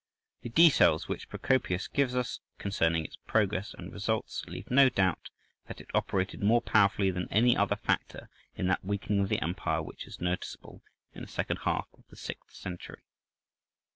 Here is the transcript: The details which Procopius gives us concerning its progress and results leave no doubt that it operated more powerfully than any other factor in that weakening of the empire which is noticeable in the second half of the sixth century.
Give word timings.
The 0.41 0.49
details 0.49 1.07
which 1.07 1.29
Procopius 1.29 1.87
gives 1.87 2.15
us 2.15 2.39
concerning 2.57 3.05
its 3.05 3.17
progress 3.27 3.75
and 3.77 3.93
results 3.93 4.43
leave 4.47 4.71
no 4.71 4.89
doubt 4.89 5.29
that 5.67 5.79
it 5.79 5.91
operated 5.93 6.41
more 6.41 6.59
powerfully 6.59 7.11
than 7.11 7.27
any 7.31 7.55
other 7.55 7.75
factor 7.75 8.27
in 8.55 8.65
that 8.65 8.83
weakening 8.83 9.19
of 9.21 9.29
the 9.29 9.39
empire 9.43 9.83
which 9.83 10.07
is 10.07 10.19
noticeable 10.19 10.81
in 11.13 11.21
the 11.21 11.27
second 11.27 11.57
half 11.65 11.87
of 11.93 12.03
the 12.09 12.15
sixth 12.15 12.55
century. 12.55 13.03